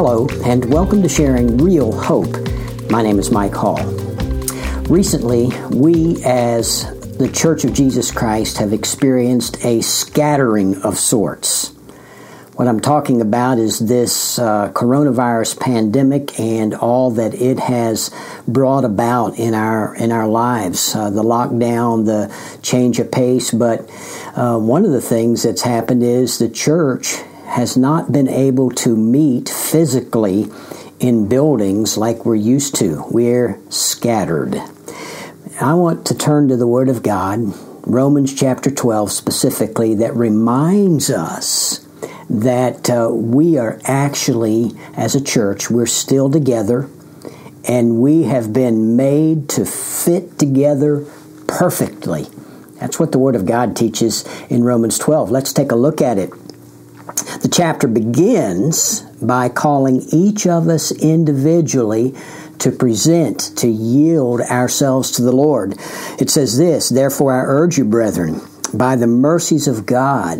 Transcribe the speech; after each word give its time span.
Hello, 0.00 0.28
and 0.44 0.72
welcome 0.72 1.02
to 1.02 1.08
Sharing 1.08 1.56
Real 1.56 1.90
Hope. 1.90 2.32
My 2.88 3.02
name 3.02 3.18
is 3.18 3.32
Mike 3.32 3.52
Hall. 3.52 3.82
Recently, 4.84 5.50
we 5.70 6.22
as 6.24 6.84
the 7.18 7.28
Church 7.34 7.64
of 7.64 7.72
Jesus 7.72 8.12
Christ 8.12 8.58
have 8.58 8.72
experienced 8.72 9.64
a 9.64 9.80
scattering 9.80 10.80
of 10.82 10.96
sorts. 10.96 11.70
What 12.54 12.68
I'm 12.68 12.78
talking 12.78 13.20
about 13.20 13.58
is 13.58 13.80
this 13.80 14.38
uh, 14.38 14.70
coronavirus 14.72 15.58
pandemic 15.58 16.38
and 16.38 16.74
all 16.74 17.10
that 17.10 17.34
it 17.34 17.58
has 17.58 18.14
brought 18.46 18.84
about 18.84 19.36
in 19.36 19.52
our 19.52 19.96
in 19.96 20.12
our 20.12 20.28
lives. 20.28 20.94
Uh, 20.94 21.10
the 21.10 21.24
lockdown, 21.24 22.06
the 22.06 22.32
change 22.62 23.00
of 23.00 23.10
pace, 23.10 23.50
but 23.50 23.80
uh, 24.36 24.60
one 24.60 24.84
of 24.84 24.92
the 24.92 25.02
things 25.02 25.42
that's 25.42 25.62
happened 25.62 26.04
is 26.04 26.38
the 26.38 26.48
church 26.48 27.16
has 27.48 27.76
not 27.76 28.12
been 28.12 28.28
able 28.28 28.70
to 28.70 28.96
meet 28.96 29.48
physically 29.48 30.46
in 31.00 31.28
buildings 31.28 31.96
like 31.96 32.24
we're 32.24 32.34
used 32.34 32.74
to. 32.76 33.04
We're 33.10 33.58
scattered. 33.70 34.56
I 35.60 35.74
want 35.74 36.06
to 36.06 36.16
turn 36.16 36.48
to 36.48 36.56
the 36.56 36.66
Word 36.66 36.88
of 36.88 37.02
God, 37.02 37.54
Romans 37.86 38.34
chapter 38.34 38.70
12 38.70 39.10
specifically, 39.10 39.94
that 39.96 40.14
reminds 40.14 41.10
us 41.10 41.86
that 42.30 42.90
uh, 42.90 43.08
we 43.10 43.56
are 43.56 43.80
actually, 43.84 44.72
as 44.94 45.14
a 45.14 45.24
church, 45.24 45.70
we're 45.70 45.86
still 45.86 46.30
together 46.30 46.88
and 47.64 48.00
we 48.00 48.24
have 48.24 48.52
been 48.52 48.96
made 48.96 49.48
to 49.50 49.64
fit 49.64 50.38
together 50.38 51.04
perfectly. 51.46 52.26
That's 52.80 52.98
what 52.98 53.12
the 53.12 53.18
Word 53.18 53.34
of 53.34 53.46
God 53.46 53.76
teaches 53.76 54.24
in 54.48 54.62
Romans 54.62 54.98
12. 54.98 55.30
Let's 55.30 55.52
take 55.52 55.72
a 55.72 55.76
look 55.76 56.00
at 56.00 56.18
it. 56.18 56.30
Chapter 57.58 57.88
begins 57.88 59.00
by 59.20 59.48
calling 59.48 60.02
each 60.12 60.46
of 60.46 60.68
us 60.68 60.92
individually 60.92 62.14
to 62.60 62.70
present, 62.70 63.50
to 63.56 63.66
yield 63.66 64.42
ourselves 64.42 65.10
to 65.10 65.22
the 65.22 65.32
Lord. 65.32 65.74
It 66.20 66.30
says 66.30 66.56
this 66.56 66.88
Therefore, 66.88 67.32
I 67.32 67.42
urge 67.44 67.76
you, 67.76 67.84
brethren, 67.84 68.40
by 68.72 68.94
the 68.94 69.08
mercies 69.08 69.66
of 69.66 69.86
God, 69.86 70.38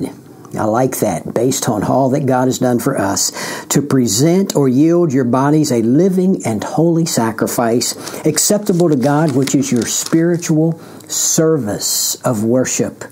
I 0.57 0.67
like 0.67 1.01
that, 1.01 1.35
based 1.35 1.69
on 1.69 1.83
all 1.83 2.09
that 2.11 2.25
God 2.25 2.47
has 2.47 2.61
done 2.61 2.79
for 2.79 2.97
us, 2.97 3.33
to 3.67 3.83
present 3.83 4.55
or 4.55 4.69
yield 4.69 5.13
your 5.13 5.25
bodies 5.25 5.73
a 5.73 5.83
living 5.83 6.47
and 6.47 6.63
holy 6.63 7.05
sacrifice, 7.05 7.97
acceptable 8.27 8.91
to 8.91 8.97
God, 8.97 9.35
which 9.35 9.57
is 9.57 9.73
your 9.73 9.87
spiritual 9.87 10.79
service 11.09 12.15
of 12.25 12.45
worship. 12.45 13.03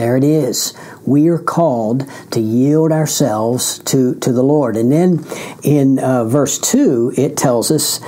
There 0.00 0.16
it 0.16 0.24
is. 0.24 0.72
We 1.04 1.28
are 1.28 1.38
called 1.38 2.08
to 2.30 2.40
yield 2.40 2.90
ourselves 2.90 3.80
to, 3.80 4.14
to 4.14 4.32
the 4.32 4.42
Lord. 4.42 4.78
And 4.78 4.90
then 4.90 5.26
in 5.62 5.98
uh, 5.98 6.24
verse 6.24 6.58
2, 6.58 7.12
it 7.18 7.36
tells 7.36 7.70
us, 7.70 7.98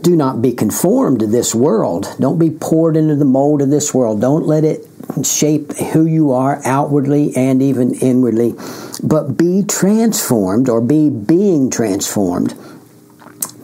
Do 0.00 0.16
not 0.16 0.40
be 0.40 0.54
conformed 0.54 1.20
to 1.20 1.26
this 1.26 1.54
world. 1.54 2.16
Don't 2.18 2.38
be 2.38 2.48
poured 2.48 2.96
into 2.96 3.16
the 3.16 3.26
mold 3.26 3.60
of 3.60 3.68
this 3.68 3.92
world. 3.92 4.22
Don't 4.22 4.46
let 4.46 4.64
it 4.64 4.88
shape 5.22 5.76
who 5.76 6.06
you 6.06 6.32
are 6.32 6.62
outwardly 6.64 7.36
and 7.36 7.60
even 7.60 7.96
inwardly, 7.96 8.54
but 9.02 9.36
be 9.36 9.62
transformed 9.62 10.70
or 10.70 10.80
be 10.80 11.10
being 11.10 11.68
transformed 11.68 12.54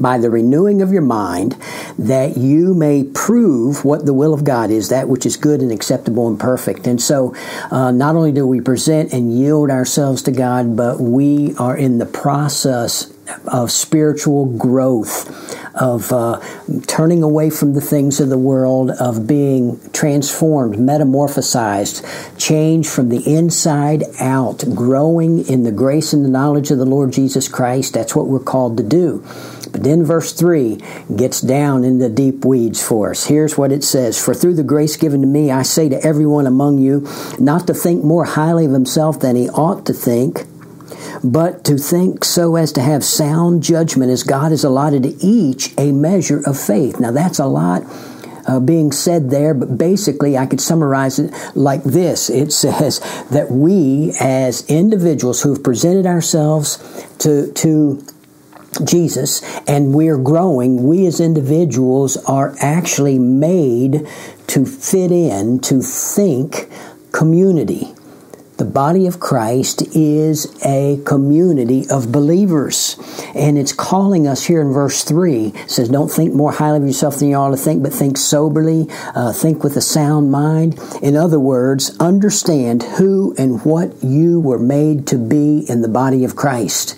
by 0.00 0.18
the 0.18 0.30
renewing 0.30 0.82
of 0.82 0.92
your 0.92 1.02
mind, 1.02 1.56
that 1.98 2.36
you 2.36 2.74
may 2.74 3.04
prove 3.04 3.84
what 3.84 4.06
the 4.06 4.14
will 4.14 4.34
of 4.34 4.44
God 4.44 4.70
is, 4.70 4.88
that 4.88 5.08
which 5.08 5.26
is 5.26 5.36
good 5.36 5.60
and 5.60 5.72
acceptable 5.72 6.28
and 6.28 6.38
perfect. 6.38 6.86
And 6.86 7.00
so, 7.00 7.34
uh, 7.70 7.90
not 7.90 8.16
only 8.16 8.32
do 8.32 8.46
we 8.46 8.60
present 8.60 9.12
and 9.12 9.32
yield 9.36 9.70
ourselves 9.70 10.22
to 10.22 10.32
God, 10.32 10.76
but 10.76 11.00
we 11.00 11.54
are 11.56 11.76
in 11.76 11.98
the 11.98 12.06
process 12.06 13.12
of 13.46 13.70
spiritual 13.70 14.46
growth, 14.56 15.54
of 15.74 16.12
uh, 16.12 16.40
turning 16.86 17.22
away 17.22 17.50
from 17.50 17.74
the 17.74 17.80
things 17.80 18.20
of 18.20 18.28
the 18.28 18.38
world, 18.38 18.90
of 19.00 19.26
being 19.26 19.80
transformed, 19.92 20.76
metamorphosized, 20.76 22.04
changed 22.38 22.90
from 22.90 23.08
the 23.08 23.22
inside 23.26 24.04
out, 24.20 24.64
growing 24.74 25.46
in 25.48 25.62
the 25.62 25.72
grace 25.72 26.12
and 26.12 26.24
the 26.24 26.28
knowledge 26.28 26.70
of 26.70 26.78
the 26.78 26.86
Lord 26.86 27.12
Jesus 27.12 27.48
Christ. 27.48 27.94
That's 27.94 28.14
what 28.14 28.26
we're 28.26 28.38
called 28.38 28.76
to 28.78 28.82
do. 28.82 29.24
But 29.70 29.82
then 29.82 30.04
verse 30.04 30.32
3 30.32 30.78
gets 31.14 31.40
down 31.40 31.84
in 31.84 31.98
the 31.98 32.08
deep 32.08 32.44
weeds 32.44 32.82
for 32.82 33.10
us. 33.10 33.26
Here's 33.26 33.58
what 33.58 33.72
it 33.72 33.84
says 33.84 34.22
For 34.22 34.34
through 34.34 34.54
the 34.54 34.62
grace 34.62 34.96
given 34.96 35.20
to 35.20 35.26
me, 35.26 35.50
I 35.50 35.62
say 35.62 35.88
to 35.88 36.02
everyone 36.04 36.46
among 36.46 36.78
you, 36.78 37.06
not 37.38 37.66
to 37.66 37.74
think 37.74 38.02
more 38.02 38.24
highly 38.24 38.66
of 38.66 38.72
himself 38.72 39.20
than 39.20 39.36
he 39.36 39.48
ought 39.50 39.84
to 39.86 39.92
think 39.92 40.47
but 41.22 41.64
to 41.64 41.76
think 41.76 42.24
so 42.24 42.56
as 42.56 42.72
to 42.72 42.80
have 42.80 43.04
sound 43.04 43.62
judgment 43.62 44.10
as 44.10 44.22
God 44.22 44.50
has 44.50 44.64
allotted 44.64 45.02
to 45.02 45.16
each 45.24 45.74
a 45.78 45.92
measure 45.92 46.40
of 46.46 46.58
faith. 46.58 47.00
Now, 47.00 47.10
that's 47.10 47.38
a 47.38 47.46
lot. 47.46 47.82
Uh, 48.46 48.58
being 48.58 48.90
said 48.92 49.28
there, 49.28 49.52
but 49.52 49.76
basically 49.76 50.38
I 50.38 50.46
could 50.46 50.60
summarize 50.60 51.18
it 51.18 51.34
like 51.54 51.84
this. 51.84 52.30
It 52.30 52.50
says 52.50 52.98
that 53.30 53.50
we 53.50 54.14
as 54.18 54.64
individuals 54.70 55.42
who 55.42 55.52
have 55.52 55.62
presented 55.62 56.06
ourselves 56.06 56.78
to, 57.18 57.52
to 57.52 58.02
Jesus 58.84 59.42
and 59.68 59.94
we're 59.94 60.16
growing, 60.16 60.86
we 60.88 61.06
as 61.06 61.20
individuals 61.20 62.16
are 62.24 62.54
actually 62.60 63.18
made 63.18 64.06
to 64.46 64.64
fit 64.64 65.12
in, 65.12 65.60
to 65.60 65.82
think 65.82 66.70
community. 67.12 67.92
The 68.58 68.64
body 68.64 69.06
of 69.06 69.20
Christ 69.20 69.82
is 69.94 70.52
a 70.66 71.00
community 71.04 71.88
of 71.88 72.10
believers. 72.10 72.96
And 73.32 73.56
it's 73.56 73.72
calling 73.72 74.26
us 74.26 74.46
here 74.46 74.60
in 74.60 74.72
verse 74.72 75.04
3. 75.04 75.52
It 75.54 75.70
says, 75.70 75.88
Don't 75.88 76.10
think 76.10 76.34
more 76.34 76.50
highly 76.50 76.78
of 76.78 76.84
yourself 76.84 77.20
than 77.20 77.28
you 77.28 77.36
ought 77.36 77.50
to 77.50 77.56
think, 77.56 77.84
but 77.84 77.92
think 77.92 78.18
soberly, 78.18 78.88
uh, 79.14 79.32
think 79.32 79.62
with 79.62 79.76
a 79.76 79.80
sound 79.80 80.32
mind. 80.32 80.76
In 81.00 81.14
other 81.14 81.38
words, 81.38 81.96
understand 82.00 82.82
who 82.82 83.32
and 83.38 83.64
what 83.64 84.02
you 84.02 84.40
were 84.40 84.58
made 84.58 85.06
to 85.06 85.18
be 85.18 85.64
in 85.68 85.82
the 85.82 85.88
body 85.88 86.24
of 86.24 86.34
Christ. 86.34 86.97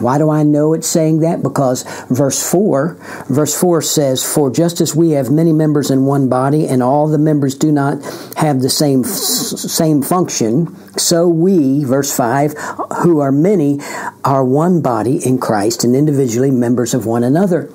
Why 0.00 0.18
do 0.18 0.30
I 0.30 0.42
know 0.42 0.74
it's 0.74 0.86
saying 0.86 1.20
that? 1.20 1.42
Because 1.42 1.82
verse 2.08 2.48
4, 2.50 2.96
verse 3.28 3.58
4 3.58 3.82
says, 3.82 4.24
For 4.24 4.50
just 4.50 4.80
as 4.80 4.94
we 4.94 5.10
have 5.12 5.30
many 5.30 5.52
members 5.52 5.90
in 5.90 6.06
one 6.06 6.28
body, 6.28 6.66
and 6.68 6.82
all 6.82 7.08
the 7.08 7.18
members 7.18 7.54
do 7.54 7.72
not 7.72 8.02
have 8.36 8.60
the 8.60 8.70
same, 8.70 9.04
same 9.04 10.02
function, 10.02 10.76
so 10.98 11.28
we, 11.28 11.84
verse 11.84 12.14
5, 12.16 12.54
who 13.02 13.20
are 13.20 13.32
many, 13.32 13.80
are 14.24 14.44
one 14.44 14.80
body 14.80 15.24
in 15.24 15.38
Christ 15.38 15.84
and 15.84 15.96
individually 15.96 16.50
members 16.50 16.94
of 16.94 17.06
one 17.06 17.24
another. 17.24 17.72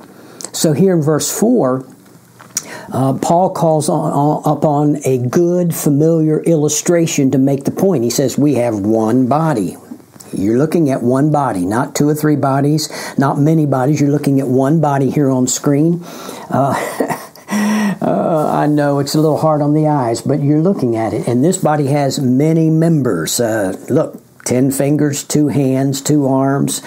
So 0.53 0.73
here 0.73 0.93
in 0.93 1.01
verse 1.01 1.37
4, 1.37 1.85
uh, 2.91 3.17
Paul 3.21 3.49
calls 3.49 3.89
on, 3.89 4.11
on, 4.11 4.57
upon 4.57 4.97
a 5.05 5.17
good, 5.17 5.73
familiar 5.73 6.41
illustration 6.41 7.31
to 7.31 7.37
make 7.37 7.63
the 7.63 7.71
point. 7.71 8.03
He 8.03 8.09
says, 8.09 8.37
We 8.37 8.55
have 8.55 8.79
one 8.79 9.27
body. 9.27 9.75
You're 10.33 10.57
looking 10.57 10.89
at 10.89 11.01
one 11.01 11.31
body, 11.31 11.65
not 11.65 11.95
two 11.95 12.07
or 12.09 12.15
three 12.15 12.35
bodies, 12.35 12.89
not 13.17 13.39
many 13.39 13.65
bodies. 13.65 14.01
You're 14.01 14.11
looking 14.11 14.39
at 14.39 14.47
one 14.47 14.81
body 14.81 15.09
here 15.09 15.29
on 15.29 15.47
screen. 15.47 16.03
Uh, 16.49 16.73
uh, 18.01 18.51
I 18.53 18.67
know 18.67 18.99
it's 18.99 19.15
a 19.15 19.19
little 19.19 19.37
hard 19.37 19.61
on 19.61 19.73
the 19.73 19.87
eyes, 19.87 20.21
but 20.21 20.41
you're 20.41 20.61
looking 20.61 20.95
at 20.95 21.13
it. 21.13 21.27
And 21.27 21.43
this 21.43 21.57
body 21.57 21.87
has 21.87 22.19
many 22.19 22.69
members. 22.69 23.39
Uh, 23.39 23.77
look, 23.89 24.21
10 24.45 24.71
fingers, 24.71 25.23
two 25.23 25.47
hands, 25.47 26.01
two 26.01 26.27
arms, 26.27 26.81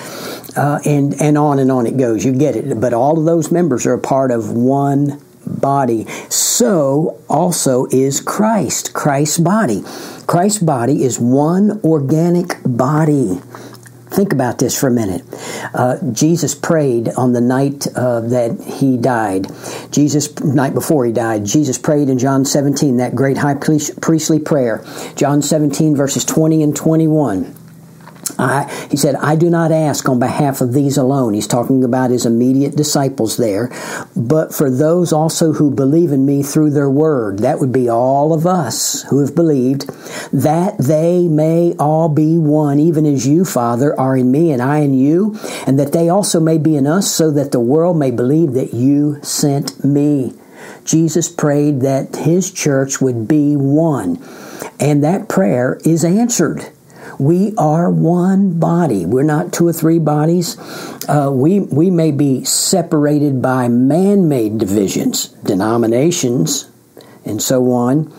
uh, 0.56 0.78
and, 0.84 1.20
and 1.20 1.38
on 1.38 1.58
and 1.58 1.72
on 1.72 1.86
it 1.86 1.96
goes. 1.96 2.24
You 2.24 2.32
get 2.32 2.56
it. 2.56 2.80
But 2.80 2.92
all 2.92 3.18
of 3.18 3.24
those 3.24 3.50
members 3.50 3.86
are 3.86 3.94
a 3.94 3.98
part 3.98 4.30
of 4.30 4.52
one 4.52 5.22
body. 5.46 6.06
So 6.28 7.22
also 7.28 7.86
is 7.86 8.20
Christ, 8.20 8.92
Christ's 8.92 9.38
body. 9.38 9.82
Christ's 10.26 10.62
body 10.62 11.04
is 11.04 11.19
one 11.19 11.81
organic 11.84 12.56
body. 12.64 13.40
Think 14.08 14.32
about 14.32 14.58
this 14.58 14.78
for 14.78 14.87
a 14.87 14.90
minute. 14.90 15.22
Uh, 15.75 15.98
Jesus 16.12 16.54
prayed 16.54 17.08
on 17.16 17.32
the 17.32 17.40
night 17.40 17.87
uh, 17.94 18.20
that 18.20 18.60
he 18.62 18.96
died. 18.96 19.48
Jesus, 19.90 20.38
night 20.40 20.75
before 20.75 21.04
he 21.04 21.12
died, 21.12 21.44
Jesus 21.44 21.76
prayed 21.76 22.08
in 22.08 22.19
John 22.19 22.44
17, 22.44 22.99
that 22.99 23.14
great 23.14 23.37
high 23.37 23.54
priestly 23.54 24.38
prayer. 24.38 24.84
John 25.16 25.42
17, 25.42 25.96
verses 25.96 26.25
20 26.25 26.62
and 26.62 26.75
21. 26.75 27.65
I, 28.38 28.71
he 28.91 28.97
said, 28.97 29.15
I 29.17 29.37
do 29.37 29.49
not 29.49 29.73
ask 29.73 30.09
on 30.09 30.19
behalf 30.19 30.61
of 30.61 30.73
these 30.73 30.97
alone. 30.97 31.35
He's 31.35 31.47
talking 31.47 31.85
about 31.85 32.11
his 32.11 32.27
immediate 32.27 32.77
disciples 32.77 33.37
there, 33.37 33.71
but 34.15 34.55
for 34.55 34.71
those 34.71 35.12
also 35.12 35.53
who 35.53 35.71
believe 35.71 36.12
in 36.12 36.27
me 36.27 36.43
through 36.43 36.71
their 36.71 36.91
word. 36.91 37.38
That 37.38 37.61
would 37.61 37.73
be 37.73 37.88
all 37.88 38.33
of 38.33 38.47
us 38.47 39.03
who 39.05 39.21
have 39.21 39.35
believed, 39.35 39.88
that 40.33 40.77
they 40.79 41.29
may 41.29 41.75
all 41.79 42.09
be 42.09 42.37
one, 42.37 42.79
even 42.79 43.06
as 43.06 43.27
you, 43.27 43.44
Father, 43.44 43.99
are 43.99 44.17
in 44.17 44.31
me 44.31 44.53
and 44.53 44.62
I 44.62 44.79
in 44.79 44.94
you, 44.94 45.38
and 45.67 45.79
that 45.79 45.93
they 45.93 46.09
also 46.09 46.41
may 46.41 46.59
be 46.59 46.77
in 46.77 46.87
us, 46.87 47.11
so 47.11 47.31
that 47.31 47.53
the 47.53 47.61
world 47.61 47.97
may 47.97 48.11
believe 48.11 48.53
that 48.53 48.75
you 48.75 49.19
sent 49.23 49.85
me. 49.85 50.35
Jesus 50.85 51.29
prayed 51.29 51.81
that 51.81 52.15
his 52.17 52.50
church 52.50 53.00
would 53.00 53.27
be 53.27 53.56
one, 53.56 54.23
and 54.79 55.03
that 55.03 55.29
prayer 55.29 55.81
is 55.85 56.05
answered 56.05 56.71
We 57.18 57.54
are 57.56 57.90
one 57.90 58.58
body. 58.58 59.06
We're 59.06 59.22
not 59.22 59.52
two 59.52 59.66
or 59.66 59.72
three 59.72 59.98
bodies. 59.98 60.58
Uh, 61.08 61.30
we, 61.32 61.60
we 61.60 61.90
may 61.90 62.12
be 62.12 62.44
separated 62.44 63.40
by 63.40 63.68
man 63.68 64.28
made 64.28 64.58
divisions, 64.58 65.28
denominations, 65.44 66.70
and 67.24 67.40
so 67.40 67.70
on. 67.72 68.12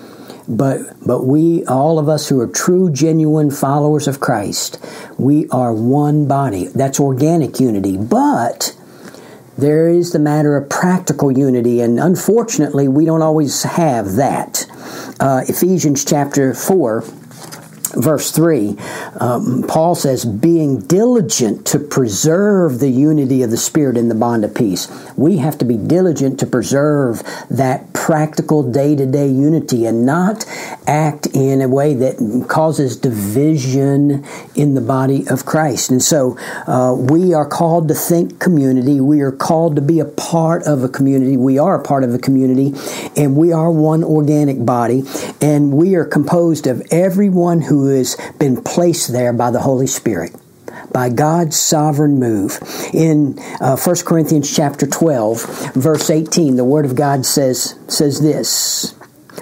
But, 0.48 0.80
but 1.06 1.26
we, 1.26 1.66
all 1.66 2.00
of 2.00 2.08
us 2.08 2.30
who 2.30 2.40
are 2.40 2.48
true, 2.48 2.90
genuine 2.90 3.52
followers 3.52 4.08
of 4.08 4.20
Christ, 4.20 4.84
we 5.18 5.48
are 5.50 5.74
one 5.74 6.28
body. 6.28 6.68
That's 6.68 7.00
organic 7.00 7.60
unity. 7.60 7.98
But 7.98 8.76
there 9.58 9.90
is 9.90 10.12
the 10.12 10.20
matter 10.20 10.56
of 10.56 10.70
practical 10.70 11.32
unity, 11.32 11.82
and 11.82 12.00
unfortunately, 12.00 12.88
we 12.88 13.06
don't 13.06 13.22
always 13.22 13.64
have 13.64 14.14
that. 14.14 14.66
Uh, 15.20 15.42
Ephesians 15.48 16.06
chapter 16.06 16.54
4 16.54 17.02
verse 17.96 18.32
3, 18.32 18.76
um, 19.20 19.64
Paul 19.68 19.96
says, 19.96 20.26
being 20.26 20.80
diligent 20.82 21.66
to 21.68 21.80
preserve 21.80 22.80
the 22.80 22.90
unity 22.90 23.44
of 23.44 23.52
the 23.52 23.58
Spirit 23.58 23.98
in 23.98 24.10
the 24.10 24.16
bond 24.16 24.44
of 24.44 24.54
peace. 24.54 24.88
We 25.16 25.38
have 25.38 25.58
to 25.60 25.66
be 25.66 25.78
diligent 25.78 26.40
to 26.40 26.48
preserve 26.48 27.24
that 27.50 27.94
practical 27.94 28.64
day 28.64 28.96
to 28.96 29.06
day 29.06 29.28
unity 29.28 29.86
and 29.86 30.06
not 30.06 30.46
act 30.88 31.28
in 31.28 31.62
a 31.62 31.68
way 31.68 31.94
that 31.94 32.46
causes 32.48 32.98
division 32.98 34.26
in 34.56 34.76
the 34.76 34.82
body 34.82 35.28
of 35.30 35.46
Christ. 35.46 35.92
And 35.92 36.02
so 36.02 36.38
uh, 36.68 36.96
we 36.98 37.34
are 37.34 37.48
called 37.48 37.88
to 37.90 37.94
think 37.94 38.40
community. 38.40 39.00
We 39.02 39.22
are 39.22 39.32
called 39.32 39.76
to 39.76 39.82
be 39.82 40.00
a 40.00 40.06
part 40.06 40.64
of 40.64 40.84
a 40.84 40.90
community. 40.90 41.38
We 41.38 41.60
are 41.60 41.80
a 41.80 41.84
part 41.84 42.04
of 42.04 42.14
a 42.14 42.20
community, 42.20 42.74
and 43.16 43.36
we 43.36 43.52
are 43.52 43.72
one 43.72 44.04
organic 44.04 44.66
body, 44.66 45.04
and 45.42 45.74
we 45.74 45.96
are 45.96 46.06
composed 46.06 46.68
of 46.68 46.82
everyone 46.92 47.62
who 47.62 47.88
has 47.90 48.18
been 48.40 48.64
placed 48.64 49.12
there 49.12 49.34
by 49.34 49.52
the 49.52 49.60
Holy 49.60 49.88
Spirit 49.88 50.36
by 50.92 51.10
God's 51.10 51.58
sovereign 51.58 52.20
move. 52.20 52.60
In 52.94 53.38
uh, 53.60 53.78
1 53.78 53.96
Corinthians 54.06 54.54
chapter 54.54 54.88
12, 54.88 55.74
verse 55.74 56.10
18, 56.10 56.56
the 56.56 56.66
Word 56.66 56.86
of 56.86 56.96
God 56.96 57.26
says, 57.26 57.78
says 57.88 58.22
this. 58.22 58.97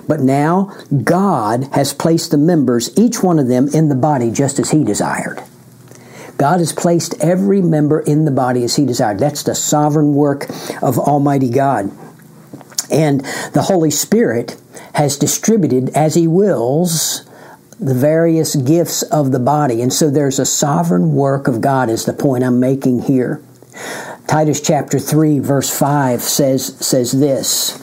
But 0.07 0.21
now 0.21 0.73
God 1.03 1.69
has 1.73 1.93
placed 1.93 2.31
the 2.31 2.37
members, 2.37 2.95
each 2.97 3.23
one 3.23 3.39
of 3.39 3.47
them, 3.47 3.67
in 3.69 3.89
the 3.89 3.95
body 3.95 4.31
just 4.31 4.59
as 4.59 4.71
He 4.71 4.83
desired. 4.83 5.41
God 6.37 6.59
has 6.59 6.73
placed 6.73 7.15
every 7.21 7.61
member 7.61 8.01
in 8.01 8.25
the 8.25 8.31
body 8.31 8.63
as 8.63 8.75
He 8.75 8.85
desired. 8.85 9.19
That's 9.19 9.43
the 9.43 9.55
sovereign 9.55 10.13
work 10.13 10.47
of 10.81 10.99
Almighty 10.99 11.49
God. 11.49 11.91
And 12.91 13.21
the 13.53 13.63
Holy 13.63 13.91
Spirit 13.91 14.57
has 14.93 15.17
distributed 15.17 15.89
as 15.89 16.15
He 16.15 16.27
wills 16.27 17.27
the 17.79 17.93
various 17.93 18.55
gifts 18.55 19.01
of 19.03 19.31
the 19.31 19.39
body. 19.39 19.81
And 19.81 19.91
so 19.91 20.09
there's 20.09 20.39
a 20.39 20.45
sovereign 20.45 21.13
work 21.13 21.47
of 21.47 21.61
God, 21.61 21.89
is 21.89 22.05
the 22.05 22.13
point 22.13 22.43
I'm 22.43 22.59
making 22.59 23.03
here. 23.03 23.41
Titus 24.27 24.61
chapter 24.61 24.99
3, 24.99 25.39
verse 25.39 25.77
5 25.77 26.21
says, 26.21 26.77
says 26.85 27.11
this 27.11 27.81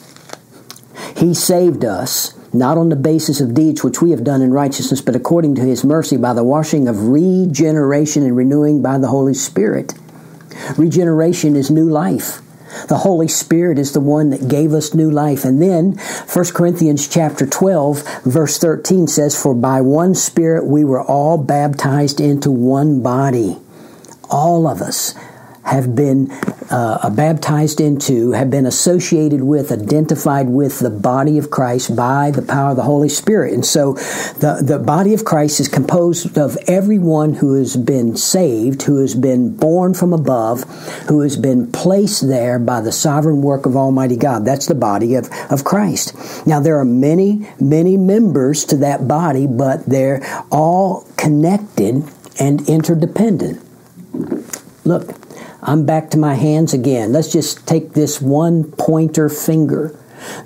He 1.22 1.34
saved 1.34 1.84
us, 1.84 2.34
not 2.52 2.76
on 2.76 2.88
the 2.88 2.96
basis 2.96 3.40
of 3.40 3.54
deeds 3.54 3.84
which 3.84 4.02
we 4.02 4.10
have 4.10 4.24
done 4.24 4.42
in 4.42 4.52
righteousness, 4.52 5.00
but 5.00 5.14
according 5.14 5.54
to 5.54 5.60
His 5.60 5.84
mercy 5.84 6.16
by 6.16 6.32
the 6.32 6.42
washing 6.42 6.88
of 6.88 7.10
regeneration 7.10 8.24
and 8.24 8.36
renewing 8.36 8.82
by 8.82 8.98
the 8.98 9.06
Holy 9.06 9.32
Spirit. 9.32 9.94
Regeneration 10.76 11.54
is 11.54 11.70
new 11.70 11.88
life. 11.88 12.42
The 12.88 12.96
Holy 12.96 13.28
Spirit 13.28 13.78
is 13.78 13.92
the 13.92 14.00
one 14.00 14.30
that 14.30 14.48
gave 14.48 14.72
us 14.72 14.94
new 14.94 15.12
life. 15.12 15.44
And 15.44 15.62
then 15.62 15.92
1 15.92 16.44
Corinthians 16.46 17.06
chapter 17.06 17.46
12 17.46 18.02
verse 18.24 18.58
13 18.58 19.06
says, 19.06 19.40
For 19.40 19.54
by 19.54 19.80
one 19.80 20.16
Spirit 20.16 20.66
we 20.66 20.84
were 20.84 21.04
all 21.04 21.38
baptized 21.38 22.20
into 22.20 22.50
one 22.50 23.00
body. 23.00 23.58
All 24.28 24.66
of 24.66 24.82
us 24.82 25.14
have 25.72 25.96
been 25.96 26.30
uh, 26.70 27.08
baptized 27.10 27.80
into, 27.80 28.32
have 28.32 28.50
been 28.50 28.66
associated 28.66 29.42
with, 29.42 29.72
identified 29.72 30.48
with 30.48 30.78
the 30.80 30.90
body 30.90 31.38
of 31.38 31.50
Christ 31.50 31.96
by 31.96 32.30
the 32.30 32.42
power 32.42 32.70
of 32.70 32.76
the 32.76 32.82
Holy 32.82 33.08
Spirit. 33.08 33.54
And 33.54 33.64
so 33.64 33.94
the, 33.94 34.62
the 34.62 34.78
body 34.78 35.14
of 35.14 35.24
Christ 35.24 35.60
is 35.60 35.68
composed 35.68 36.36
of 36.36 36.56
everyone 36.68 37.34
who 37.34 37.54
has 37.54 37.76
been 37.76 38.16
saved, 38.16 38.82
who 38.82 39.00
has 39.00 39.14
been 39.14 39.56
born 39.56 39.94
from 39.94 40.12
above, 40.12 40.62
who 41.08 41.22
has 41.22 41.36
been 41.36 41.72
placed 41.72 42.28
there 42.28 42.58
by 42.58 42.80
the 42.82 42.92
sovereign 42.92 43.40
work 43.40 43.64
of 43.64 43.74
Almighty 43.74 44.16
God. 44.16 44.44
That's 44.44 44.66
the 44.66 44.74
body 44.74 45.14
of, 45.14 45.30
of 45.50 45.64
Christ. 45.64 46.14
Now, 46.46 46.60
there 46.60 46.78
are 46.78 46.84
many, 46.84 47.48
many 47.58 47.96
members 47.96 48.66
to 48.66 48.76
that 48.78 49.08
body, 49.08 49.46
but 49.46 49.86
they're 49.86 50.22
all 50.50 51.08
connected 51.16 52.04
and 52.38 52.68
interdependent. 52.68 53.62
Look, 54.84 55.21
I'm 55.62 55.86
back 55.86 56.10
to 56.10 56.18
my 56.18 56.34
hands 56.34 56.74
again. 56.74 57.12
Let's 57.12 57.32
just 57.32 57.66
take 57.68 57.92
this 57.92 58.20
one 58.20 58.64
pointer 58.72 59.28
finger. 59.28 59.96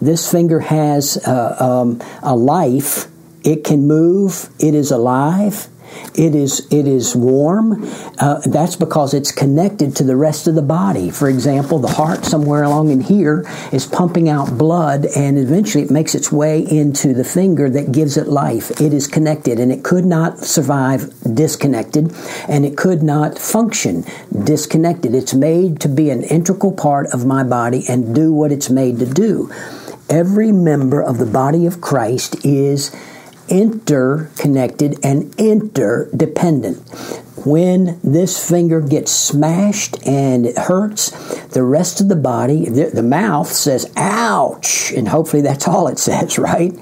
This 0.00 0.30
finger 0.30 0.60
has 0.60 1.16
uh, 1.26 1.56
um, 1.58 2.02
a 2.22 2.36
life. 2.36 3.06
It 3.42 3.64
can 3.64 3.86
move. 3.86 4.50
It 4.58 4.74
is 4.74 4.90
alive. 4.90 5.68
It 6.14 6.34
is 6.34 6.66
it 6.70 6.86
is 6.86 7.14
warm. 7.14 7.84
Uh, 8.18 8.40
that's 8.46 8.76
because 8.76 9.12
it's 9.12 9.32
connected 9.32 9.94
to 9.96 10.04
the 10.04 10.16
rest 10.16 10.46
of 10.46 10.54
the 10.54 10.62
body. 10.62 11.10
For 11.10 11.28
example, 11.28 11.78
the 11.78 11.88
heart 11.88 12.24
somewhere 12.24 12.62
along 12.62 12.90
in 12.90 13.00
here 13.00 13.44
is 13.72 13.86
pumping 13.86 14.28
out 14.28 14.56
blood, 14.56 15.06
and 15.16 15.38
eventually 15.38 15.84
it 15.84 15.90
makes 15.90 16.14
its 16.14 16.32
way 16.32 16.60
into 16.60 17.12
the 17.12 17.24
finger 17.24 17.68
that 17.70 17.92
gives 17.92 18.16
it 18.16 18.28
life. 18.28 18.70
It 18.80 18.92
is 18.92 19.06
connected, 19.06 19.60
and 19.60 19.70
it 19.70 19.84
could 19.84 20.06
not 20.06 20.38
survive 20.38 21.12
disconnected, 21.34 22.12
and 22.48 22.64
it 22.64 22.76
could 22.76 23.02
not 23.02 23.38
function 23.38 24.04
disconnected. 24.44 25.14
It's 25.14 25.34
made 25.34 25.80
to 25.80 25.88
be 25.88 26.10
an 26.10 26.22
integral 26.22 26.72
part 26.72 27.06
of 27.12 27.26
my 27.26 27.42
body 27.42 27.84
and 27.88 28.14
do 28.14 28.32
what 28.32 28.52
it's 28.52 28.70
made 28.70 28.98
to 29.00 29.06
do. 29.06 29.50
Every 30.08 30.52
member 30.52 31.02
of 31.02 31.18
the 31.18 31.26
body 31.26 31.66
of 31.66 31.80
Christ 31.80 32.44
is 32.44 32.94
interconnected 33.48 34.98
and 35.04 35.34
interdependent. 35.38 36.78
When 37.44 38.00
this 38.02 38.48
finger 38.48 38.80
gets 38.80 39.12
smashed 39.12 40.04
and 40.06 40.46
it 40.46 40.58
hurts, 40.58 41.10
the 41.48 41.62
rest 41.62 42.00
of 42.00 42.08
the 42.08 42.16
body, 42.16 42.68
the, 42.68 42.90
the 42.92 43.02
mouth 43.02 43.48
says, 43.48 43.92
ouch, 43.96 44.92
and 44.92 45.06
hopefully 45.06 45.42
that's 45.42 45.68
all 45.68 45.86
it 45.86 45.98
says, 45.98 46.38
right? 46.38 46.72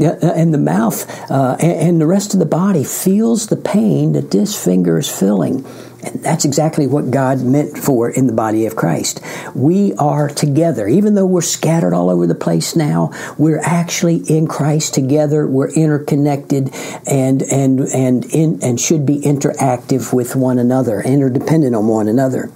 And 0.00 0.52
the 0.52 0.60
mouth 0.62 1.08
uh, 1.30 1.56
and, 1.60 1.88
and 1.88 2.00
the 2.00 2.06
rest 2.06 2.34
of 2.34 2.40
the 2.40 2.46
body 2.46 2.84
feels 2.84 3.46
the 3.46 3.56
pain 3.56 4.12
that 4.12 4.30
this 4.30 4.62
finger 4.62 4.98
is 4.98 5.08
feeling 5.08 5.64
and 6.04 6.22
that's 6.22 6.44
exactly 6.44 6.86
what 6.86 7.10
God 7.10 7.42
meant 7.42 7.78
for 7.78 8.10
in 8.10 8.26
the 8.26 8.32
body 8.32 8.66
of 8.66 8.76
Christ. 8.76 9.20
We 9.54 9.94
are 9.94 10.28
together. 10.28 10.86
Even 10.86 11.14
though 11.14 11.26
we're 11.26 11.42
scattered 11.42 11.94
all 11.94 12.10
over 12.10 12.26
the 12.26 12.34
place 12.34 12.76
now, 12.76 13.10
we're 13.38 13.60
actually 13.60 14.16
in 14.16 14.46
Christ 14.46 14.94
together. 14.94 15.46
We're 15.46 15.70
interconnected 15.70 16.70
and, 17.06 17.42
and, 17.42 17.80
and, 17.80 18.24
in, 18.26 18.62
and 18.62 18.80
should 18.80 19.06
be 19.06 19.20
interactive 19.20 20.12
with 20.12 20.36
one 20.36 20.58
another, 20.58 21.00
interdependent 21.00 21.74
on 21.74 21.86
one 21.86 22.08
another. 22.08 22.50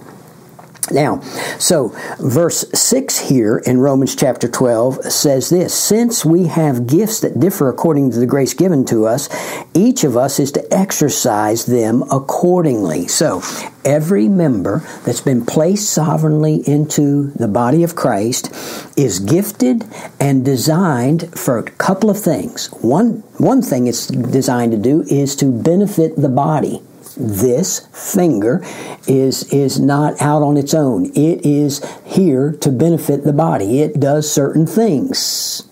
Now, 0.91 1.21
so 1.59 1.95
verse 2.19 2.65
6 2.73 3.19
here 3.29 3.57
in 3.57 3.79
Romans 3.79 4.15
chapter 4.15 4.47
12 4.47 5.11
says 5.11 5.49
this 5.49 5.73
Since 5.73 6.25
we 6.25 6.47
have 6.47 6.87
gifts 6.87 7.21
that 7.21 7.39
differ 7.39 7.69
according 7.69 8.11
to 8.11 8.19
the 8.19 8.25
grace 8.25 8.53
given 8.53 8.85
to 8.85 9.05
us, 9.05 9.29
each 9.73 10.03
of 10.03 10.17
us 10.17 10.39
is 10.39 10.51
to 10.53 10.73
exercise 10.73 11.65
them 11.65 12.03
accordingly. 12.11 13.07
So, 13.07 13.41
every 13.85 14.27
member 14.27 14.83
that's 15.05 15.21
been 15.21 15.45
placed 15.45 15.89
sovereignly 15.91 16.67
into 16.67 17.31
the 17.31 17.47
body 17.47 17.83
of 17.83 17.95
Christ 17.95 18.51
is 18.97 19.19
gifted 19.19 19.85
and 20.19 20.43
designed 20.43 21.37
for 21.37 21.57
a 21.57 21.63
couple 21.63 22.09
of 22.09 22.19
things. 22.19 22.67
One, 22.81 23.23
one 23.37 23.61
thing 23.61 23.87
it's 23.87 24.07
designed 24.07 24.71
to 24.71 24.77
do 24.77 25.01
is 25.03 25.35
to 25.37 25.45
benefit 25.45 26.15
the 26.15 26.29
body 26.29 26.81
this 27.19 27.87
finger 27.91 28.61
is 29.07 29.51
is 29.53 29.79
not 29.79 30.21
out 30.21 30.41
on 30.41 30.57
its 30.57 30.73
own. 30.73 31.07
It 31.07 31.45
is 31.45 31.85
here 32.05 32.51
to 32.61 32.71
benefit 32.71 33.23
the 33.23 33.33
body. 33.33 33.81
It 33.81 33.99
does 33.99 34.31
certain 34.31 34.65
things. 34.65 35.68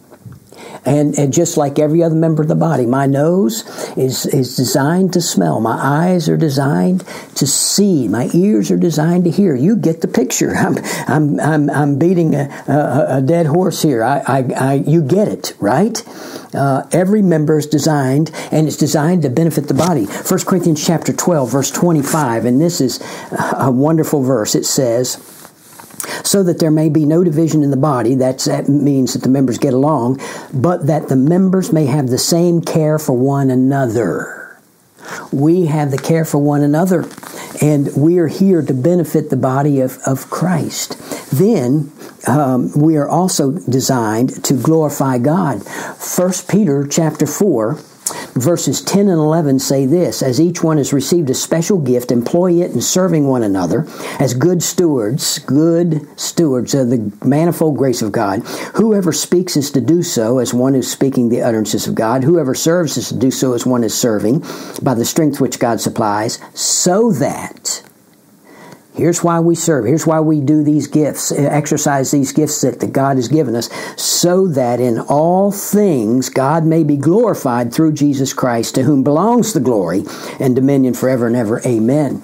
And, 0.88 1.20
and 1.20 1.34
just 1.34 1.58
like 1.58 1.80
every 1.80 2.02
other 2.02 2.16
member 2.16 2.42
of 2.42 2.48
the 2.48 2.56
body, 2.56 2.86
my 2.86 3.08
nose 3.08 3.66
is, 3.98 4.26
is 4.26 4.56
designed 4.56 5.12
to 5.14 5.22
smell. 5.22 5.60
My 5.60 5.78
eyes 5.78 6.30
are 6.30 6.38
designed 6.38 7.04
to 7.36 7.46
see. 7.46 8.08
My 8.08 8.30
ears 8.34 8.72
are 8.72 8.78
designed 8.78 9.26
to 9.26 9.30
hear. 9.30 9.54
You 9.54 9.76
get 9.76 10.00
the 10.00 10.08
picture. 10.08 10.56
I'm, 10.56 10.78
I'm, 11.08 11.40
I'm, 11.42 11.70
I'm 11.70 12.00
beating 12.00 12.36
a, 12.36 12.48
a, 12.70 13.18
a 13.18 13.22
dead 13.22 13.48
horse 13.48 13.82
here. 13.82 14.02
I, 14.02 14.20
I, 14.26 14.38
I, 14.56 14.74
you 14.76 15.02
get 15.02 15.28
it, 15.28 15.54
right? 15.60 16.02
Uh, 16.54 16.88
every 16.94 17.22
member 17.22 17.58
is 17.58 17.68
designed, 17.68 18.32
and 18.52 18.66
it's 18.68 18.78
designed 18.78 19.24
to 19.24 19.30
benefit 19.30 19.68
the 19.68 19.74
body. 19.74 20.06
1 20.06 20.40
Corinthians 20.46 20.86
chapter 20.86 21.12
12, 21.12 21.52
verse 21.52 21.72
25, 21.72 22.46
and 22.46 22.62
this 22.62 22.80
is 22.80 23.02
a 23.60 23.70
wonderful 23.70 24.24
verse. 24.24 24.56
It 24.56 24.66
says, 24.66 25.18
so 26.24 26.44
that 26.44 26.60
there 26.60 26.72
may 26.72 26.90
be 26.90 27.06
no 27.06 27.24
division 27.24 27.64
in 27.64 27.72
the 27.72 27.78
body. 27.78 28.16
That's, 28.16 28.46
that 28.46 28.68
means 28.70 29.14
that 29.14 29.24
the 29.24 29.30
members 29.30 29.58
get 29.58 29.74
along, 29.74 30.20
but 30.54 30.88
that 30.88 31.08
the 31.10 31.16
members 31.16 31.72
may 31.72 31.86
have 31.86 32.10
the 32.10 32.18
same 32.18 32.62
care 32.62 33.00
for 33.00 33.14
one 33.18 33.50
another. 33.50 34.58
we 35.32 35.66
have 35.66 35.92
the 35.92 35.98
care 35.98 36.26
for 36.26 36.40
one 36.40 36.62
another, 36.62 37.06
and 37.62 37.96
we 37.96 38.18
are 38.20 38.28
here 38.28 38.62
to 38.62 38.74
benefit 38.74 39.30
the 39.30 39.38
body 39.38 39.80
of, 39.80 39.98
of 40.06 40.30
Christ. 40.30 40.98
Then 41.32 41.92
um, 42.28 42.72
we 42.74 42.98
are 42.98 43.08
also 43.08 43.52
designed 43.52 44.44
to 44.46 44.54
glorify 44.54 45.18
God. 45.18 45.66
First 45.66 46.50
Peter 46.50 46.86
chapter 46.88 47.26
four 47.26 47.76
verses 48.38 48.82
10 48.82 49.02
and 49.02 49.20
11 49.20 49.60
say 49.60 49.86
this 49.86 50.22
As 50.22 50.40
each 50.40 50.64
one 50.64 50.78
has 50.78 50.94
received 50.94 51.30
a 51.30 51.34
special 51.34 51.78
gift, 51.78 52.12
employ 52.12 52.54
it 52.54 52.72
in 52.72 52.82
serving 52.82 53.28
one 53.28 53.44
another 53.44 53.86
as 54.20 54.34
good 54.34 54.64
stewards, 54.64 55.40
good 55.40 56.08
stewards 56.20 56.74
of 56.74 56.90
the 56.90 57.12
manifold 57.26 57.78
grace 57.78 58.02
of 58.02 58.12
God. 58.12 58.40
Whoever 58.76 59.12
speaks 59.12 59.58
is 59.58 59.72
to 59.72 59.82
do 59.82 60.04
so 60.04 60.40
as 60.40 60.54
one 60.54 60.74
who's 60.74 60.92
speaking 60.92 61.30
the 61.30 61.42
utterances 61.42 61.88
of 61.88 61.96
God. 61.96 62.24
Whoever 62.24 62.54
serves 62.54 62.98
is 62.98 63.10
to 63.10 63.18
do 63.18 63.32
so 63.32 63.54
as 63.54 63.66
one 63.66 63.84
is 63.84 63.98
serving 63.98 64.44
by 64.82 64.94
the 64.94 65.06
strength 65.06 65.40
which 65.40 65.60
God 65.60 65.82
supplies, 65.82 66.40
so 66.54 67.12
that 67.14 67.84
Here's 68.98 69.24
why 69.24 69.40
we 69.40 69.54
serve. 69.54 69.86
Here's 69.86 70.08
why 70.08 70.20
we 70.22 70.42
do 70.42 70.64
these 70.64 70.88
gifts, 70.88 71.32
exercise 71.32 72.10
these 72.10 72.32
gifts 72.32 72.62
that 72.62 72.80
the 72.80 72.88
God 72.88 73.18
has 73.18 73.28
given 73.28 73.56
us, 73.56 73.70
so 73.96 74.48
that 74.48 74.80
in 74.80 75.00
all 75.00 75.52
things 75.52 76.30
God 76.30 76.66
may 76.66 76.84
be 76.84 76.98
glorified 76.98 77.72
through 77.72 77.94
Jesus 77.94 78.34
Christ, 78.34 78.74
to 78.74 78.84
whom 78.84 79.04
belongs 79.04 79.54
the 79.54 79.60
glory 79.60 80.04
and 80.40 80.56
dominion 80.56 80.96
forever 80.96 81.28
and 81.28 81.36
ever. 81.36 81.62
Amen. 81.64 82.24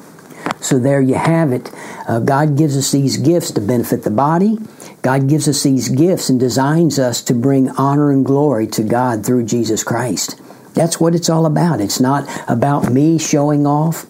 So 0.61 0.79
there 0.79 0.99
you 0.99 1.13
have 1.13 1.51
it. 1.51 1.71
Uh, 2.07 2.19
God 2.19 2.57
gives 2.57 2.75
us 2.75 2.91
these 2.91 3.17
gifts 3.17 3.51
to 3.51 3.61
benefit 3.61 4.01
the 4.03 4.09
body. 4.09 4.57
God 5.03 5.29
gives 5.29 5.47
us 5.47 5.61
these 5.61 5.89
gifts 5.89 6.27
and 6.29 6.39
designs 6.39 6.97
us 6.97 7.21
to 7.23 7.35
bring 7.35 7.69
honor 7.71 8.11
and 8.11 8.25
glory 8.25 8.65
to 8.67 8.83
God 8.83 9.23
through 9.23 9.45
Jesus 9.45 9.83
Christ. 9.83 10.41
That's 10.73 10.99
what 10.99 11.13
it's 11.13 11.29
all 11.29 11.45
about. 11.45 11.81
It's 11.81 11.99
not 11.99 12.27
about 12.49 12.91
me 12.91 13.19
showing 13.19 13.67
off 13.67 14.07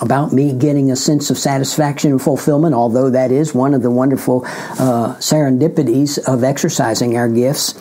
about 0.00 0.32
me 0.32 0.52
getting 0.52 0.90
a 0.90 0.96
sense 0.96 1.30
of 1.30 1.38
satisfaction 1.38 2.10
and 2.12 2.22
fulfillment, 2.22 2.74
although 2.74 3.10
that 3.10 3.30
is 3.30 3.54
one 3.54 3.74
of 3.74 3.82
the 3.82 3.90
wonderful 3.90 4.44
uh, 4.44 5.16
serendipities 5.18 6.18
of 6.26 6.44
exercising 6.44 7.16
our 7.16 7.28
gifts. 7.28 7.74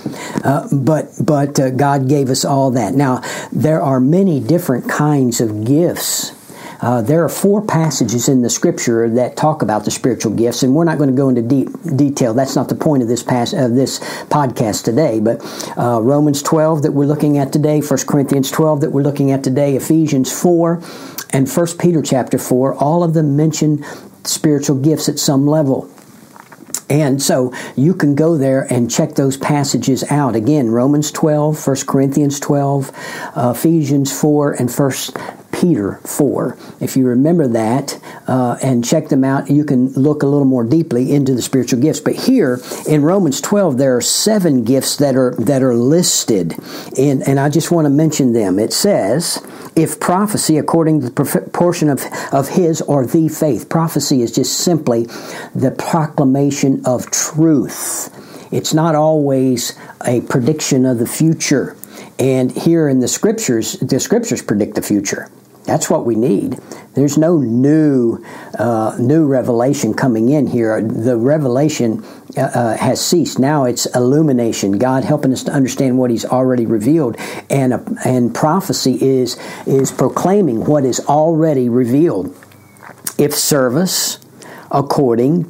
Uh, 0.46 0.67
but 0.72 1.08
but 1.24 1.60
uh, 1.60 1.70
God 1.70 2.08
gave 2.08 2.29
us 2.29 2.46
all 2.46 2.72
that. 2.72 2.93
Now 2.93 3.22
there 3.51 3.82
are 3.82 4.00
many 4.00 4.39
different 4.39 4.89
kinds 4.89 5.41
of 5.41 5.65
gifts. 5.65 6.32
Uh, 6.84 7.02
there 7.02 7.24
are 7.24 7.30
four 7.30 7.62
passages 7.62 8.28
in 8.28 8.42
the 8.42 8.50
scripture 8.50 9.10
that 9.10 9.38
talk 9.38 9.62
about 9.62 9.86
the 9.86 9.92
spiritual 9.92 10.34
gifts, 10.34 10.63
and 10.63 10.75
we're 10.75 10.84
not 10.84 10.98
going 10.98 11.10
to 11.10 11.16
go 11.16 11.30
into 11.30 11.42
deep 11.42 11.70
detail. 11.96 12.34
That's 12.34 12.58
not 12.58 12.68
the 12.68 12.75
point 12.75 13.02
of 13.02 13.08
this 13.08 13.24
pass 13.24 13.54
of 13.54 13.74
this 13.74 14.00
podcast 14.28 14.84
today. 14.84 15.22
But 15.22 15.40
uh, 15.78 16.02
Romans 16.02 16.44
12 16.44 16.82
that 16.82 16.92
we're 16.92 17.06
looking 17.06 17.38
at 17.38 17.54
today, 17.54 17.80
1 17.80 18.00
Corinthians 18.06 18.52
12 18.52 18.82
that 18.82 18.90
we're 18.90 19.02
looking 19.02 19.32
at 19.32 19.46
today, 19.46 19.78
Ephesians 19.78 20.30
4, 20.30 20.82
and 21.32 21.50
1 21.50 21.68
Peter 21.80 22.02
chapter 22.02 22.38
4, 22.38 22.74
all 22.75 23.02
of 23.02 23.13
them 23.13 23.38
mention 23.38 23.86
spiritual 24.25 24.75
gifts 24.75 25.08
at 25.08 25.20
some 25.20 25.48
level. 25.48 25.90
And 26.90 27.24
so 27.24 27.54
you 27.78 27.94
can 27.94 28.13
go 28.13 28.38
there 28.38 28.72
and 28.72 28.92
check 28.92 29.16
those 29.16 29.38
passages 29.38 30.04
out. 30.12 30.36
Again, 30.36 30.70
Romans 30.70 31.12
12, 31.13 31.66
1 31.66 31.75
Corinthians 31.88 32.42
12, 32.42 32.92
uh, 33.38 33.54
Ephesians 33.56 34.20
4, 34.20 34.52
and 34.52 34.70
1 34.70 34.92
Peter 35.63 36.01
4. 36.03 36.58
If 36.82 36.98
you 36.98 37.08
remember 37.08 37.48
that 37.48 37.98
uh, 38.27 38.58
and 38.62 38.84
check 38.84 39.08
them 39.08 39.24
out, 39.24 39.50
you 39.50 39.63
can 39.63 39.93
look 39.93 40.22
a 40.22 40.25
little 40.25 40.43
more 40.43 40.65
deeply 40.65 41.13
into 41.13 41.34
the 41.34 41.41
spiritual 41.41 41.79
gifts. 41.79 42.01
But 42.01 42.15
here 42.15 42.60
in 42.86 43.01
Romans 43.01 43.39
12, 43.39 43.77
there 43.77 43.96
are 43.96 44.01
seven 44.01 44.65
gifts 44.65 44.98
that 44.98 45.15
are 45.15 45.34
that 45.36 45.63
are 45.63 45.74
listed, 45.74 46.55
and, 46.98 47.25
and 47.25 47.39
I 47.39 47.48
just 47.48 47.72
want 47.72 47.86
to 47.86 47.89
mention 47.89 48.34
them. 48.34 48.60
It 48.60 48.74
says, 48.74 49.41
if 49.74 50.01
prophecy 50.01 50.58
according 50.58 51.00
to 51.00 51.10
the 51.10 51.50
portion 51.53 51.88
of, 51.88 52.03
of 52.34 52.50
his 52.50 52.82
or 52.82 53.05
the 53.05 53.29
faith. 53.29 53.70
Prophecy 53.70 54.22
is 54.22 54.34
just 54.34 54.58
simply 54.58 55.05
the 55.55 55.74
proclamation 55.77 56.86
of 56.86 57.10
truth. 57.10 58.12
It's 58.51 58.74
not 58.74 58.96
always 58.96 59.79
a 60.05 60.20
prediction 60.22 60.86
of 60.86 61.00
the 61.00 61.08
future. 61.08 61.77
And 62.20 62.51
here 62.51 62.89
in 62.89 63.00
the 63.00 63.08
scriptures, 63.08 63.79
the 63.79 64.01
scriptures 64.01 64.41
predict 64.41 64.75
the 64.75 64.82
future. 64.82 65.29
That's 65.65 65.89
what 65.89 66.05
we 66.05 66.15
need. 66.15 66.60
There's 66.93 67.17
no 67.17 67.38
new 67.38 68.24
uh, 68.60 68.96
new 69.00 69.25
revelation 69.25 69.93
coming 69.93 70.29
in 70.29 70.48
here. 70.48 70.82
The 70.82 71.17
revelation 71.17 72.03
uh, 72.38 72.41
uh, 72.41 72.77
has 72.77 73.03
ceased. 73.03 73.39
Now 73.39 73.63
it's 73.63 73.86
illumination. 73.96 74.77
God 74.77 75.03
helping 75.03 75.32
us 75.32 75.43
to 75.43 75.51
understand 75.51 75.98
what 75.98 76.12
He's 76.12 76.25
already 76.25 76.65
revealed, 76.65 77.15
and 77.50 77.74
uh, 77.74 77.79
and 78.05 78.36
prophecy 78.36 78.98
is 79.01 79.38
is 79.65 79.91
proclaiming 79.91 80.65
what 80.65 80.84
is 80.84 81.00
already 81.01 81.70
revealed. 81.70 82.36
If 83.17 83.34
service, 83.34 84.20
according 84.70 85.46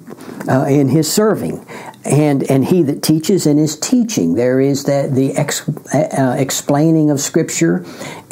uh, 0.48 0.66
in 0.66 0.90
His 0.90 1.12
serving, 1.12 1.66
and 2.06 2.44
and 2.44 2.66
he 2.66 2.84
that 2.84 3.02
teaches 3.02 3.46
in 3.46 3.58
his 3.58 3.78
teaching. 3.78 4.36
There 4.36 4.60
is 4.60 4.84
that 4.86 5.14
the 5.14 5.34
ex, 5.34 5.68
uh, 5.94 6.36
explaining 6.38 7.10
of 7.10 7.20
scripture 7.20 7.86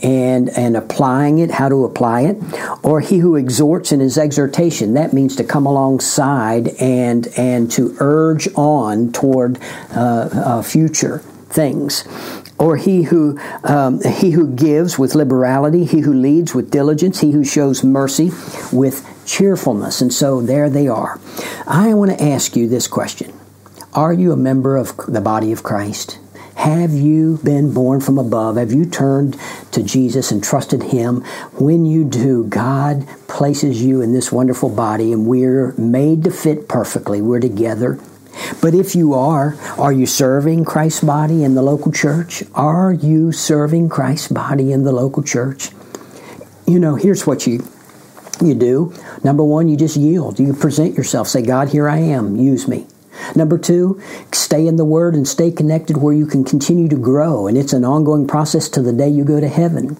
and 0.03 0.49
and 0.49 0.75
applying 0.75 1.39
it 1.39 1.51
how 1.51 1.69
to 1.69 1.85
apply 1.85 2.21
it. 2.21 2.37
Or 2.83 2.99
he 2.99 3.19
who 3.19 3.35
exhorts 3.35 3.91
in 3.91 3.99
his 3.99 4.17
exhortation. 4.17 4.93
That 4.95 5.13
means 5.13 5.35
to 5.37 5.43
come 5.43 5.65
alongside 5.65 6.69
and 6.79 7.27
and 7.37 7.71
to 7.71 7.95
urge 7.99 8.49
on 8.55 9.11
toward 9.11 9.57
uh, 9.95 10.29
uh, 10.33 10.61
future 10.61 11.19
things. 11.49 12.03
Or 12.57 12.77
he 12.77 13.03
who 13.03 13.39
um, 13.63 14.01
he 14.03 14.31
who 14.31 14.53
gives 14.53 14.99
with 14.99 15.15
liberality. 15.15 15.85
He 15.85 16.01
who 16.01 16.13
leads 16.13 16.53
with 16.53 16.71
diligence. 16.71 17.21
He 17.21 17.31
who 17.31 17.45
shows 17.45 17.83
mercy 17.83 18.31
with 18.71 19.07
cheerfulness. 19.25 20.01
And 20.01 20.13
so 20.13 20.41
there 20.41 20.69
they 20.69 20.87
are. 20.89 21.19
I 21.65 21.93
want 21.93 22.11
to 22.11 22.21
ask 22.21 22.55
you 22.55 22.67
this 22.67 22.87
question 22.87 23.33
are 23.93 24.13
you 24.13 24.31
a 24.31 24.37
member 24.37 24.77
of 24.77 24.95
the 25.07 25.21
body 25.21 25.51
of 25.51 25.63
Christ? 25.63 26.17
Have 26.55 26.91
you 26.91 27.39
been 27.43 27.73
born 27.73 28.01
from 28.01 28.17
above? 28.17 28.55
Have 28.55 28.71
you 28.71 28.85
turned 28.85 29.37
to 29.71 29.83
Jesus 29.83 30.31
and 30.31 30.43
trusted 30.43 30.83
Him? 30.83 31.21
When 31.53 31.85
you 31.85 32.03
do, 32.03 32.45
God 32.45 33.07
places 33.27 33.83
you 33.83 34.01
in 34.01 34.13
this 34.13 34.31
wonderful 34.31 34.69
body 34.69 35.11
and 35.11 35.25
we're 35.25 35.73
made 35.73 36.23
to 36.25 36.31
fit 36.31 36.67
perfectly. 36.67 37.21
We're 37.21 37.39
together. 37.39 37.99
But 38.61 38.73
if 38.73 38.95
you 38.95 39.13
are, 39.13 39.55
are 39.77 39.91
you 39.91 40.05
serving 40.05 40.65
Christ's 40.65 41.03
body 41.03 41.43
in 41.43 41.55
the 41.55 41.61
local 41.61 41.91
church? 41.91 42.43
Are 42.53 42.93
you 42.93 43.31
serving 43.31 43.89
Christ's 43.89 44.27
body 44.29 44.71
in 44.71 44.83
the 44.83 44.91
local 44.91 45.23
church? 45.23 45.71
You 46.67 46.79
know, 46.79 46.95
here's 46.95 47.25
what 47.25 47.47
you 47.47 47.67
you 48.41 48.55
do. 48.55 48.93
Number 49.23 49.43
one, 49.43 49.67
you 49.67 49.77
just 49.77 49.97
yield. 49.97 50.39
You 50.39 50.53
present 50.53 50.97
yourself. 50.97 51.27
Say, 51.27 51.43
God, 51.43 51.69
here 51.69 51.87
I 51.87 51.97
am. 51.97 52.37
Use 52.37 52.67
me. 52.67 52.87
Number 53.35 53.57
two, 53.57 54.01
stay 54.31 54.67
in 54.67 54.75
the 54.75 54.85
Word 54.85 55.15
and 55.15 55.27
stay 55.27 55.51
connected 55.51 55.97
where 55.97 56.13
you 56.13 56.25
can 56.25 56.43
continue 56.43 56.87
to 56.89 56.95
grow, 56.95 57.47
and 57.47 57.57
it's 57.57 57.73
an 57.73 57.85
ongoing 57.85 58.27
process 58.27 58.69
to 58.69 58.81
the 58.81 58.93
day 58.93 59.09
you 59.09 59.23
go 59.23 59.39
to 59.39 59.47
heaven. 59.47 59.97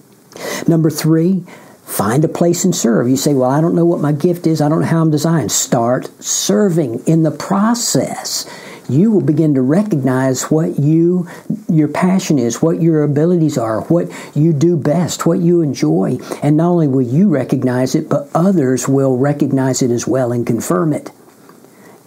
Number 0.66 0.90
three, 0.90 1.44
find 1.84 2.24
a 2.24 2.28
place 2.28 2.64
and 2.64 2.74
serve. 2.74 3.08
You 3.08 3.16
say, 3.16 3.34
Well, 3.34 3.50
I 3.50 3.60
don't 3.60 3.74
know 3.74 3.84
what 3.84 4.00
my 4.00 4.12
gift 4.12 4.46
is, 4.46 4.60
I 4.60 4.68
don't 4.68 4.80
know 4.80 4.86
how 4.86 5.02
I'm 5.02 5.10
designed. 5.10 5.52
Start 5.52 6.10
serving. 6.22 7.04
In 7.06 7.22
the 7.22 7.30
process, 7.30 8.48
you 8.88 9.10
will 9.10 9.20
begin 9.20 9.54
to 9.54 9.62
recognize 9.62 10.44
what 10.44 10.78
you 10.78 11.28
your 11.68 11.88
passion 11.88 12.38
is, 12.38 12.60
what 12.60 12.82
your 12.82 13.02
abilities 13.02 13.56
are, 13.56 13.82
what 13.82 14.08
you 14.34 14.52
do 14.52 14.76
best, 14.76 15.24
what 15.24 15.38
you 15.38 15.62
enjoy. 15.62 16.18
And 16.42 16.56
not 16.56 16.68
only 16.68 16.88
will 16.88 17.02
you 17.02 17.28
recognize 17.28 17.94
it, 17.94 18.08
but 18.08 18.28
others 18.34 18.86
will 18.86 19.16
recognize 19.16 19.80
it 19.82 19.90
as 19.90 20.06
well 20.06 20.32
and 20.32 20.46
confirm 20.46 20.92
it. 20.92 21.10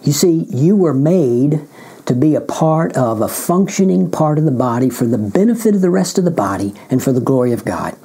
You 0.06 0.12
see, 0.12 0.46
you 0.50 0.76
were 0.76 0.94
made 0.94 1.66
to 2.06 2.14
be 2.14 2.36
a 2.36 2.40
part 2.40 2.96
of 2.96 3.20
a 3.20 3.28
functioning 3.28 4.08
part 4.08 4.38
of 4.38 4.44
the 4.44 4.52
body 4.52 4.88
for 4.88 5.04
the 5.04 5.18
benefit 5.18 5.74
of 5.74 5.80
the 5.80 5.90
rest 5.90 6.16
of 6.16 6.24
the 6.24 6.30
body 6.30 6.72
and 6.88 7.02
for 7.02 7.10
the 7.10 7.20
glory 7.20 7.50
of 7.50 7.64
God. 7.64 7.96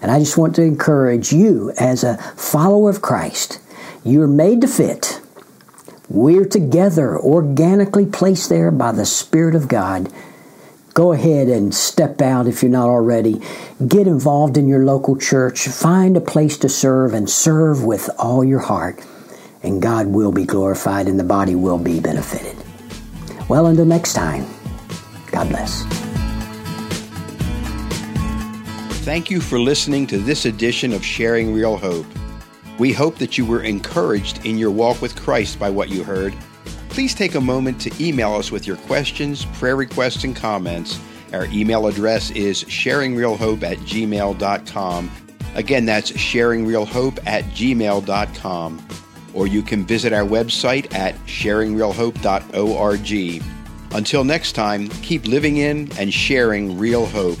And 0.00 0.10
I 0.10 0.18
just 0.18 0.38
want 0.38 0.56
to 0.56 0.62
encourage 0.62 1.34
you 1.34 1.74
as 1.78 2.02
a 2.02 2.16
follower 2.34 2.88
of 2.88 3.02
Christ, 3.02 3.60
you're 4.02 4.26
made 4.26 4.62
to 4.62 4.68
fit. 4.68 5.20
We're 6.08 6.46
together, 6.46 7.18
organically 7.18 8.06
placed 8.06 8.48
there 8.48 8.70
by 8.70 8.92
the 8.92 9.04
Spirit 9.04 9.54
of 9.54 9.68
God. 9.68 10.10
Go 10.94 11.12
ahead 11.12 11.48
and 11.48 11.74
step 11.74 12.22
out 12.22 12.46
if 12.46 12.62
you're 12.62 12.72
not 12.72 12.88
already. 12.88 13.42
Get 13.86 14.06
involved 14.06 14.56
in 14.56 14.66
your 14.66 14.84
local 14.86 15.18
church. 15.18 15.68
Find 15.68 16.16
a 16.16 16.22
place 16.22 16.56
to 16.58 16.70
serve 16.70 17.12
and 17.12 17.28
serve 17.28 17.84
with 17.84 18.08
all 18.18 18.42
your 18.42 18.60
heart 18.60 19.04
and 19.62 19.82
God 19.82 20.06
will 20.06 20.32
be 20.32 20.44
glorified 20.44 21.06
and 21.06 21.18
the 21.18 21.24
body 21.24 21.54
will 21.54 21.78
be 21.78 22.00
benefited. 22.00 22.56
Well, 23.48 23.66
until 23.66 23.84
next 23.84 24.14
time, 24.14 24.46
God 25.30 25.48
bless. 25.48 25.84
Thank 29.04 29.30
you 29.30 29.40
for 29.40 29.58
listening 29.58 30.06
to 30.08 30.18
this 30.18 30.44
edition 30.44 30.92
of 30.92 31.04
Sharing 31.04 31.54
Real 31.54 31.76
Hope. 31.76 32.06
We 32.78 32.92
hope 32.92 33.16
that 33.18 33.36
you 33.36 33.44
were 33.44 33.62
encouraged 33.62 34.44
in 34.46 34.56
your 34.56 34.70
walk 34.70 35.02
with 35.02 35.16
Christ 35.16 35.58
by 35.58 35.70
what 35.70 35.88
you 35.88 36.04
heard. 36.04 36.34
Please 36.88 37.14
take 37.14 37.34
a 37.34 37.40
moment 37.40 37.80
to 37.82 38.04
email 38.04 38.34
us 38.34 38.50
with 38.50 38.66
your 38.66 38.76
questions, 38.76 39.44
prayer 39.54 39.76
requests, 39.76 40.24
and 40.24 40.34
comments. 40.34 41.00
Our 41.32 41.46
email 41.46 41.86
address 41.86 42.30
is 42.30 42.64
sharingrealhope 42.64 43.62
at 43.62 43.78
gmail.com 43.78 45.10
Again, 45.54 45.84
that's 45.84 46.12
sharingrealhope 46.12 47.18
at 47.26 47.44
gmail.com. 47.44 48.86
Or 49.34 49.46
you 49.46 49.62
can 49.62 49.84
visit 49.84 50.12
our 50.12 50.24
website 50.24 50.92
at 50.94 51.14
sharingrealhope.org. 51.26 53.42
Until 53.92 54.24
next 54.24 54.52
time, 54.52 54.88
keep 54.88 55.26
living 55.26 55.56
in 55.56 55.90
and 55.98 56.14
sharing 56.14 56.78
real 56.78 57.06
hope. 57.06 57.40